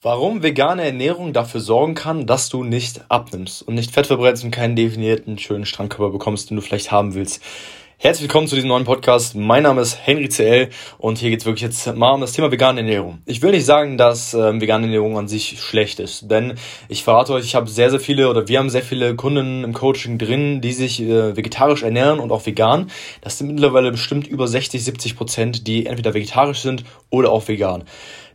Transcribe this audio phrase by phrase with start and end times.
[0.00, 4.52] Warum vegane Ernährung dafür sorgen kann, dass du nicht abnimmst und nicht Fett verbrennst und
[4.52, 7.42] keinen definierten schönen Strandkörper bekommst, den du vielleicht haben willst.
[7.96, 9.34] Herzlich willkommen zu diesem neuen Podcast.
[9.34, 12.78] Mein Name ist Henry CL und hier geht's wirklich jetzt mal um das Thema vegane
[12.78, 13.18] Ernährung.
[13.26, 16.54] Ich will nicht sagen, dass ähm, vegane Ernährung an sich schlecht ist, denn
[16.88, 19.72] ich verrate euch, ich habe sehr, sehr viele oder wir haben sehr viele Kunden im
[19.72, 22.88] Coaching drin, die sich äh, vegetarisch ernähren und auch vegan.
[23.20, 27.82] Das sind mittlerweile bestimmt über 60, 70 Prozent, die entweder vegetarisch sind oder auch vegan.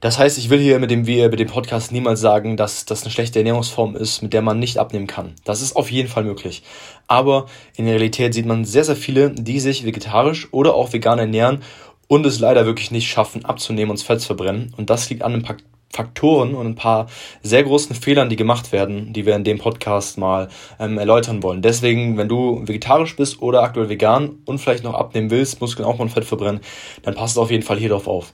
[0.03, 3.11] Das heißt, ich will hier mit dem, mit dem Podcast niemals sagen, dass das eine
[3.11, 5.33] schlechte Ernährungsform ist, mit der man nicht abnehmen kann.
[5.45, 6.61] Das ist auf jeden Fall möglich.
[7.07, 7.45] Aber
[7.77, 11.61] in der Realität sieht man sehr, sehr viele, die sich vegetarisch oder auch vegan ernähren
[12.09, 14.73] und es leider wirklich nicht schaffen, abzunehmen und Fett zu verbrennen.
[14.75, 15.45] Und das liegt an einem
[15.93, 17.07] Faktoren und ein paar
[17.41, 20.49] sehr großen Fehlern, die gemacht werden, die wir in dem Podcast mal
[20.79, 21.61] ähm, erläutern wollen.
[21.61, 25.99] Deswegen, wenn du vegetarisch bist oder aktuell vegan und vielleicht noch abnehmen willst, Muskeln auch
[25.99, 26.59] mal Fett verbrennen,
[27.03, 28.33] dann passt auf jeden Fall hier drauf auf.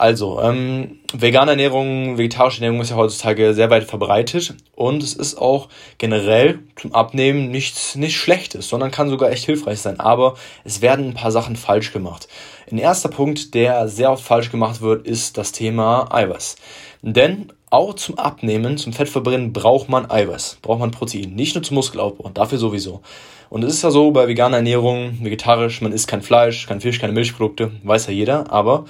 [0.00, 5.36] Also, ähm, vegane Ernährung, vegetarische Ernährung ist ja heutzutage sehr weit verbreitet und es ist
[5.36, 5.68] auch
[5.98, 10.00] generell zum Abnehmen nichts, nicht Schlechtes, sondern kann sogar echt hilfreich sein.
[10.00, 12.28] Aber es werden ein paar Sachen falsch gemacht.
[12.72, 16.56] Ein erster Punkt, der sehr oft falsch gemacht wird, ist das Thema Eiweiß.
[17.02, 21.34] Denn auch zum Abnehmen, zum Fettverbrennen braucht man Eiweiß, braucht man Protein.
[21.34, 23.02] Nicht nur zum Muskelaufbau, dafür sowieso.
[23.50, 26.98] Und es ist ja so bei veganer Ernährung, vegetarisch, man isst kein Fleisch, kein Fisch,
[27.00, 28.86] keine Milchprodukte, weiß ja jeder, aber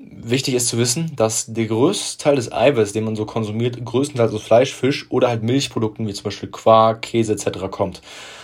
[0.00, 4.32] wichtig ist zu wissen, dass der größte Teil des Eiweiß, den man so konsumiert, größtenteils
[4.32, 7.68] aus Fleisch, Fisch oder halt Milchprodukten wie zum Beispiel Quark, Käse etc.
[7.70, 8.00] kommt.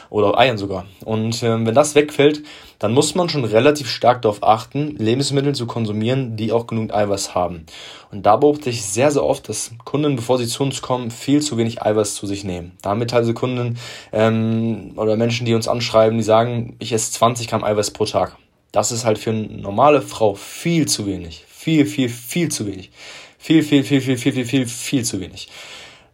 [0.08, 0.84] Oder Eiern sogar.
[1.04, 2.44] Und äh, wenn das wegfällt,
[2.78, 7.34] dann muss man schon relativ stark darauf achten, Lebensmittel zu konsumieren, die auch genug Eiweiß
[7.34, 7.66] haben.
[8.12, 11.42] Und da beobachte ich sehr, sehr oft, dass Kunden, bevor sie zu uns kommen, viel
[11.42, 12.72] zu wenig Eiweiß zu sich nehmen.
[12.82, 13.78] Damit also Kunden
[14.12, 18.36] ähm, oder Menschen, die uns anschreiben, die sagen, ich esse 20 Gramm Eiweiß pro Tag.
[18.72, 21.44] Das ist halt für eine normale Frau viel zu wenig.
[21.48, 22.90] Viel, viel, viel zu wenig.
[23.38, 25.48] Viel, viel, viel, viel, viel, viel, viel, viel zu wenig.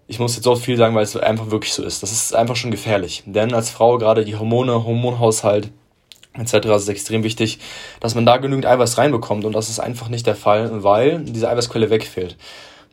[0.07, 2.03] Ich muss jetzt so viel sagen, weil es einfach wirklich so ist.
[2.03, 3.23] Das ist einfach schon gefährlich.
[3.27, 5.71] Denn als Frau gerade die Hormone, Hormonhaushalt
[6.35, 6.55] etc.
[6.77, 7.59] ist extrem wichtig,
[8.01, 9.45] dass man da genügend Eiweiß reinbekommt.
[9.45, 12.37] Und das ist einfach nicht der Fall, weil diese Eiweißquelle wegfällt.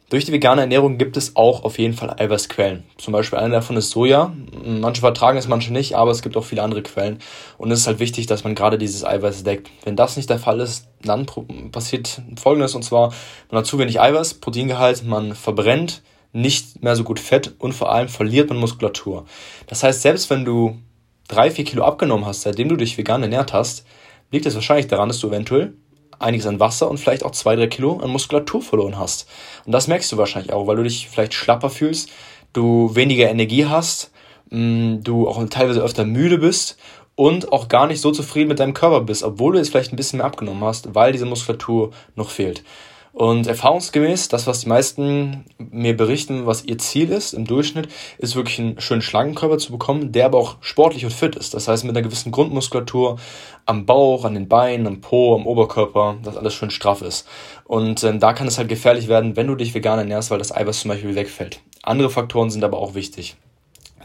[0.10, 2.84] Durch die vegane Ernährung gibt es auch auf jeden Fall Eiweißquellen.
[2.98, 4.34] Zum Beispiel eine davon ist Soja.
[4.66, 7.20] Manche vertragen es, manche nicht, aber es gibt auch viele andere Quellen.
[7.60, 9.70] Und es ist halt wichtig, dass man gerade dieses Eiweiß deckt.
[9.84, 11.28] Wenn das nicht der Fall ist, dann
[11.72, 13.14] passiert Folgendes, und zwar,
[13.52, 16.02] man hat zu wenig Eiweiß, Proteingehalt, man verbrennt
[16.34, 19.26] nicht mehr so gut Fett und vor allem verliert man Muskulatur.
[19.68, 20.80] Das heißt, selbst wenn du
[21.28, 23.86] drei, vier Kilo abgenommen hast, seitdem du dich vegan ernährt hast,
[24.32, 25.74] liegt es wahrscheinlich daran, dass du eventuell
[26.20, 29.28] einiges an Wasser und vielleicht auch zwei, drei Kilo an Muskulatur verloren hast.
[29.66, 32.10] Und das merkst du wahrscheinlich auch, weil du dich vielleicht schlapper fühlst,
[32.54, 34.12] du weniger Energie hast,
[34.50, 36.78] mm, du auch teilweise öfter müde bist
[37.16, 39.98] und auch gar nicht so zufrieden mit deinem Körper bist, obwohl du jetzt vielleicht ein
[39.98, 42.64] bisschen mehr abgenommen hast, weil diese Muskulatur noch fehlt.
[43.12, 48.36] Und erfahrungsgemäß, das, was die meisten mir berichten, was ihr Ziel ist im Durchschnitt, ist
[48.36, 51.54] wirklich einen schönen Schlangenkörper zu bekommen, der aber auch sportlich und fit ist.
[51.54, 53.18] Das heißt, mit einer gewissen Grundmuskulatur
[53.66, 57.28] am Bauch, an den Beinen, am Po, am Oberkörper, dass alles schön straff ist.
[57.66, 60.56] Und ähm, da kann es halt gefährlich werden, wenn du dich vegan ernährst, weil das
[60.56, 61.62] Eiweiß zum Beispiel wegfällt.
[61.82, 63.36] Andere Faktoren sind aber auch wichtig.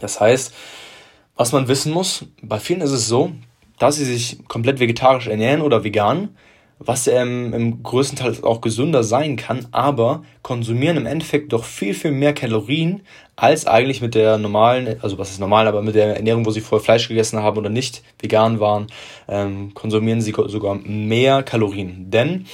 [0.01, 0.53] Das heißt,
[1.35, 3.31] was man wissen muss, bei vielen ist es so,
[3.77, 6.35] dass sie sich komplett vegetarisch ernähren oder vegan,
[6.79, 11.93] was ähm, im größten Teil auch gesünder sein kann, aber konsumieren im Endeffekt doch viel,
[11.93, 13.01] viel mehr Kalorien
[13.35, 16.61] als eigentlich mit der normalen, also was ist normal, aber mit der Ernährung, wo sie
[16.61, 18.87] vorher Fleisch gegessen haben oder nicht vegan waren,
[19.27, 22.09] ähm, konsumieren sie sogar mehr Kalorien.
[22.09, 22.45] Denn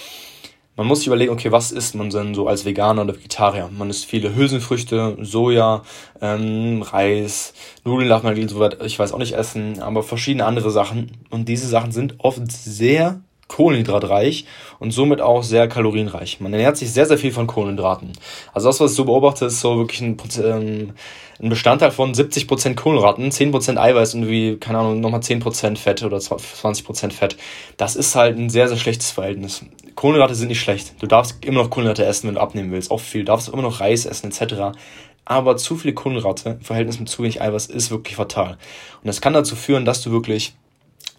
[0.78, 3.70] man muss sich überlegen, okay, was isst man denn so als Veganer oder Vegetarier?
[3.78, 5.84] Man isst viele Hülsenfrüchte, Soja,
[6.22, 10.72] ähm, Reis, Nudeln darf man so weit, ich weiß auch nicht essen, aber verschiedene andere
[10.72, 11.12] Sachen.
[11.30, 13.22] Und diese Sachen sind oft sehr
[13.52, 14.46] kohlenhydratreich
[14.80, 16.40] und somit auch sehr kalorienreich.
[16.40, 18.14] Man ernährt sich sehr, sehr viel von Kohlenhydraten.
[18.54, 20.94] Also das, was ich so beobachte, ist so wirklich ein, ähm,
[21.42, 26.18] ein Bestandteil von 70% Kohlenhydraten, 10% Eiweiß und wie, keine Ahnung, nochmal 10% Fett oder
[26.18, 27.36] 20% Fett.
[27.76, 29.66] Das ist halt ein sehr, sehr schlechtes Verhältnis.
[29.96, 30.94] Kohlenhydrate sind nicht schlecht.
[31.00, 32.90] Du darfst immer noch Kohlenhydrate essen, wenn du abnehmen willst.
[32.90, 33.22] Auch viel.
[33.22, 34.78] Du darfst immer noch Reis essen, etc.
[35.26, 38.52] Aber zu viele Kohlenhydrate im Verhältnis mit zu wenig Eiweiß ist wirklich fatal.
[38.52, 40.54] Und das kann dazu führen, dass du wirklich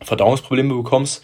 [0.00, 1.22] Verdauungsprobleme bekommst,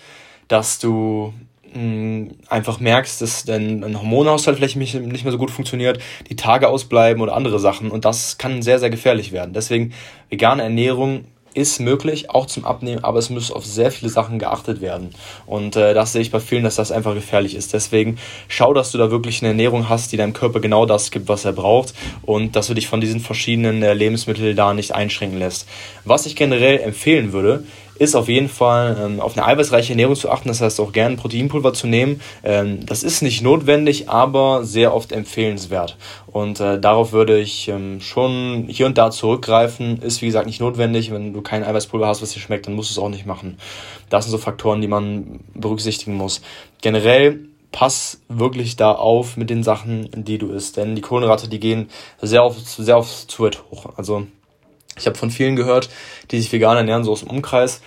[0.48, 1.32] dass du
[1.74, 6.36] mh, mm, einfach merkst, dass dein, Hormonhaushalt vielleicht nicht, nicht mehr so gut funktioniert, die
[6.36, 9.52] Tage ausbleiben oder andere Sachen und das kann sehr, sehr gefährlich werden.
[9.52, 9.92] Deswegen
[10.30, 11.24] vegane Ernährung
[11.54, 15.10] ist möglich, auch zum Abnehmen, aber es muss auf sehr viele Sachen geachtet werden.
[15.46, 17.72] Und äh, das sehe ich bei vielen, dass das einfach gefährlich ist.
[17.72, 18.18] Deswegen
[18.48, 21.44] schau, dass du da wirklich eine Ernährung hast, die deinem Körper genau das gibt, was
[21.44, 25.68] er braucht und dass du dich von diesen verschiedenen äh, Lebensmitteln da nicht einschränken lässt.
[26.04, 27.64] Was ich generell empfehlen würde,
[27.98, 31.16] ist auf jeden Fall ähm, auf eine eiweißreiche Ernährung zu achten, das heißt auch gerne
[31.16, 32.20] Proteinpulver zu nehmen.
[32.44, 35.96] Ähm, das ist nicht notwendig, aber sehr oft empfehlenswert.
[36.26, 40.00] Und äh, darauf würde ich ähm, schon hier und da zurückgreifen.
[40.00, 41.10] Ist wie gesagt nicht notwendig.
[41.10, 43.58] Wenn du kein Eiweißpulver hast, was dir schmeckt, dann musst du es auch nicht machen.
[44.10, 46.40] Das sind so Faktoren, die man berücksichtigen muss.
[46.80, 47.40] Generell
[47.72, 50.76] pass wirklich da auf mit den Sachen, die du isst.
[50.76, 51.88] Denn die Kohlenrate, die gehen
[52.20, 53.86] sehr oft, sehr oft zu weit hoch.
[53.96, 54.26] Also
[54.98, 55.88] ich habe von vielen gehört,
[56.30, 57.80] die sich vegan ernähren, so aus dem Umkreis,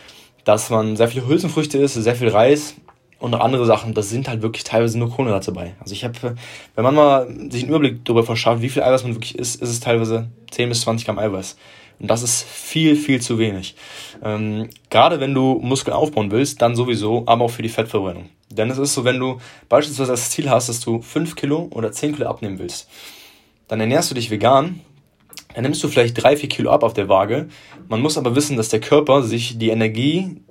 [0.43, 2.75] dass man sehr viele Hülsenfrüchte isst, sehr viel Reis
[3.19, 3.93] und noch andere Sachen.
[3.93, 5.75] Das sind halt wirklich teilweise nur Kohlenhydrate dabei.
[5.79, 6.35] Also ich habe,
[6.75, 9.69] wenn man mal sich einen Überblick darüber verschafft, wie viel Eiweiß man wirklich isst, ist
[9.69, 11.55] es teilweise 10 bis 20 Gramm Eiweiß.
[11.99, 13.75] Und das ist viel, viel zu wenig.
[14.23, 18.29] Ähm, gerade wenn du Muskeln aufbauen willst, dann sowieso, aber auch für die Fettverbrennung.
[18.49, 19.37] Denn es ist so, wenn du
[19.69, 22.89] beispielsweise das Ziel hast, dass du 5 Kilo oder 10 Kilo abnehmen willst,
[23.67, 24.81] dann ernährst du dich vegan,
[25.53, 27.47] dann nimmst du vielleicht 3, 4 Kilo ab auf der Waage.
[27.89, 30.41] Man muss aber wissen, dass der Körper sich die Energie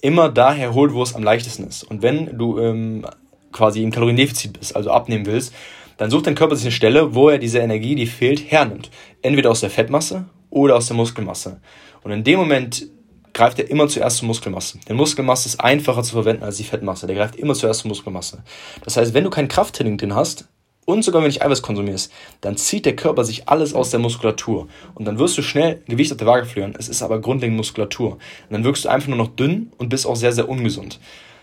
[0.00, 1.84] immer daher holt, wo es am leichtesten ist.
[1.84, 3.06] Und wenn du ähm,
[3.52, 5.54] quasi im Kaloriendefizit bist, also abnehmen willst,
[5.96, 8.90] dann sucht dein Körper sich eine Stelle, wo er diese Energie, die fehlt, hernimmt.
[9.22, 11.60] Entweder aus der Fettmasse oder aus der Muskelmasse.
[12.02, 12.88] Und in dem Moment
[13.32, 14.78] greift er immer zuerst zur Muskelmasse.
[14.88, 17.06] Denn Muskelmasse ist einfacher zu verwenden als die Fettmasse.
[17.06, 18.42] Der greift immer zuerst zur Muskelmasse.
[18.84, 20.48] Das heißt, wenn du kein Krafttraining drin hast,
[20.84, 24.66] und sogar wenn du Eiweiß konsumierst, dann zieht der Körper sich alles aus der Muskulatur.
[24.94, 26.74] Und dann wirst du schnell Gewicht auf der Waage verlieren.
[26.76, 28.12] Es ist aber grundlegend Muskulatur.
[28.12, 28.20] Und
[28.50, 30.98] dann wirkst du einfach nur noch dünn und bist auch sehr, sehr ungesund.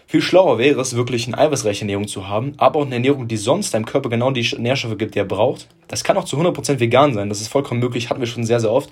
[0.07, 3.37] Viel schlauer wäre es, wirklich eine eiweißreiche Ernährung zu haben, aber auch eine Ernährung, die
[3.37, 5.67] sonst deinem Körper genau die Nährstoffe gibt, die er braucht.
[5.87, 8.59] Das kann auch zu 100% vegan sein, das ist vollkommen möglich, hatten wir schon sehr,
[8.59, 8.89] sehr oft.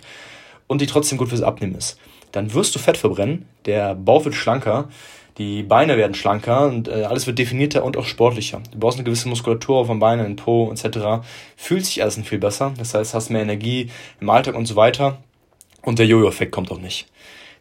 [0.68, 1.98] Und die trotzdem gut fürs Abnehmen ist.
[2.32, 4.90] Dann wirst du Fett verbrennen, der Bauch wird schlanker,
[5.38, 8.62] die Beine werden schlanker und äh, alles wird definierter und auch sportlicher.
[8.72, 11.26] Du brauchst eine gewisse Muskulatur von Beinen, in Po etc.
[11.56, 12.74] Fühlt sich alles viel besser.
[12.78, 15.20] Das heißt, hast mehr Energie im Alltag und so weiter.
[15.84, 17.08] Und der Jojo-Effekt kommt auch nicht.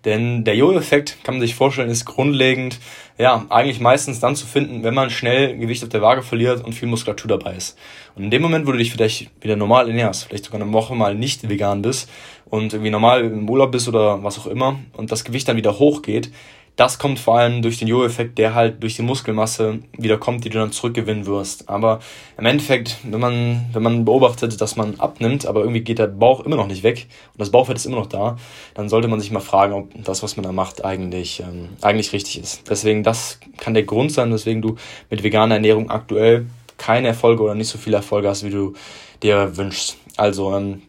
[0.06, 2.78] Denn der Jojo-Effekt, kann man sich vorstellen, ist grundlegend,
[3.18, 6.74] ja, eigentlich meistens dann zu finden, wenn man schnell Gewicht auf der Waage verliert und
[6.74, 7.76] viel Muskulatur dabei ist.
[8.14, 10.94] Und in dem Moment, wo du dich vielleicht wieder normal ernährst, vielleicht sogar eine Woche
[10.94, 12.08] mal nicht vegan bist
[12.44, 15.78] und irgendwie normal im Urlaub bist oder was auch immer und das Gewicht dann wieder
[15.78, 16.30] hochgeht,
[16.76, 20.50] das kommt vor allem durch den Jo-Effekt, der halt durch die Muskelmasse wieder kommt, die
[20.50, 21.70] du dann zurückgewinnen wirst.
[21.70, 22.00] Aber
[22.36, 26.40] im Endeffekt, wenn man, wenn man beobachtet, dass man abnimmt, aber irgendwie geht der Bauch
[26.40, 28.36] immer noch nicht weg und das Bauchfett ist immer noch da,
[28.74, 32.12] dann sollte man sich mal fragen, ob das, was man da macht, eigentlich, ähm, eigentlich
[32.12, 32.68] richtig ist.
[32.68, 34.76] Deswegen, das kann der Grund sein, weswegen du
[35.08, 36.46] mit veganer Ernährung aktuell
[36.76, 38.74] keine Erfolge oder nicht so viele Erfolge hast, wie du
[39.22, 39.96] dir wünschst.
[40.18, 40.82] Also, ähm,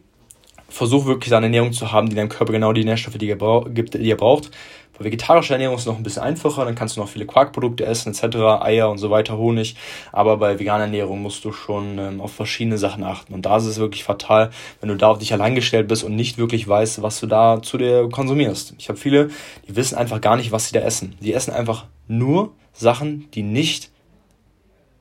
[0.68, 3.94] versuch wirklich eine Ernährung zu haben, die deinem Körper genau die Nährstoffe, die er, gibt,
[3.94, 4.50] die er braucht.
[4.98, 7.86] Bei vegetarischer Ernährung ist es noch ein bisschen einfacher, dann kannst du noch viele Quarkprodukte
[7.86, 9.76] essen, etc., Eier und so weiter, Honig.
[10.10, 13.32] Aber bei veganer Ernährung musst du schon ähm, auf verschiedene Sachen achten.
[13.32, 14.50] Und da ist es wirklich fatal,
[14.80, 17.62] wenn du da auf dich allein gestellt bist und nicht wirklich weißt, was du da
[17.62, 18.74] zu dir konsumierst.
[18.78, 19.30] Ich habe viele,
[19.68, 21.16] die wissen einfach gar nicht, was sie da essen.
[21.20, 23.90] Sie essen einfach nur Sachen, die nicht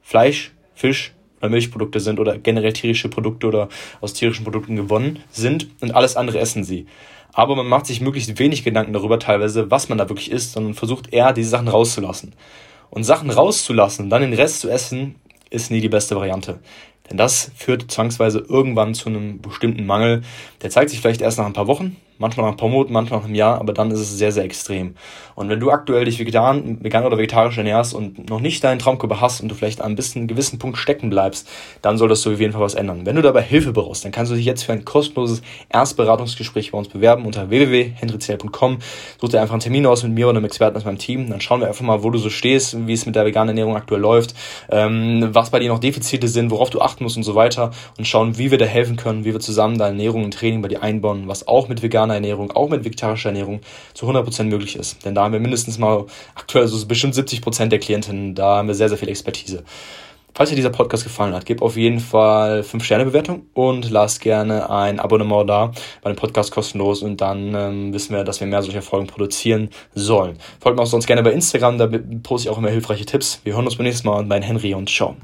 [0.02, 3.70] Fleisch, Fisch oder Milchprodukte sind oder generell tierische Produkte oder
[4.02, 6.88] aus tierischen Produkten gewonnen sind und alles andere essen sie
[7.38, 10.74] aber man macht sich möglichst wenig Gedanken darüber teilweise, was man da wirklich isst, sondern
[10.74, 12.34] versucht eher, diese Sachen rauszulassen.
[12.90, 15.16] Und Sachen rauszulassen dann den Rest zu essen,
[15.52, 16.60] ist nie die beste Variante.
[17.10, 20.24] Denn das führt zwangsweise irgendwann zu einem bestimmten Mangel.
[20.64, 23.20] Der zeigt sich vielleicht erst nach ein paar Wochen, manchmal nach ein paar Monaten, manchmal
[23.20, 24.96] nach einem Jahr, aber dann ist es sehr, sehr extrem.
[25.36, 29.22] Und wenn du aktuell dich vegan, vegan oder vegetarisch ernährst und noch nicht deinen Traumkörper
[29.22, 31.48] hast und du vielleicht an einem gewissen Punkt stecken bleibst,
[31.82, 33.06] dann solltest du auf jeden Fall was ändern.
[33.06, 36.78] Wenn du dabei Hilfe brauchst, dann kannst du dich jetzt für ein kostenloses Erstberatungsgespräch bei
[36.78, 38.80] uns bewerben unter www.henryzell.com.
[39.22, 41.30] Such dir einfach einen Termin aus mit mir oder einem Experten aus meinem Team.
[41.30, 43.76] Dann schauen wir einfach mal, wo du so stehst, wie es mit der veganen Ernährung
[43.76, 44.34] aktuell läuft,
[44.70, 48.08] ähm, was bei dir noch Defizite sind, worauf du achten musst und so weiter und
[48.08, 50.84] schauen, wie wir dir helfen können, wie wir zusammen deine Ernährung und Training bei dir
[50.84, 53.62] einbauen, was auch mit veganer Ernährung, auch mit vegetarischer Ernährung
[53.94, 55.06] zu 100% möglich ist.
[55.06, 58.76] Denn da haben wir mindestens mal aktuell so bestimmt 70% der Klientinnen, da haben wir
[58.76, 59.64] sehr, sehr viel Expertise.
[60.34, 65.00] Falls dir dieser Podcast gefallen hat, gib auf jeden Fall 5-Sterne-Bewertung und lass gerne ein
[65.00, 65.72] Abonnement da
[66.04, 69.70] bei dem Podcast kostenlos und dann ähm, wissen wir, dass wir mehr solcher Folgen produzieren
[69.96, 70.38] sollen.
[70.60, 71.90] Folgt mir auch sonst gerne bei Instagram, da
[72.22, 73.42] poste ich auch immer hilfreiche Tipps.
[73.46, 75.16] Wir hören uns beim nächsten Mal und mein Henry und ciao.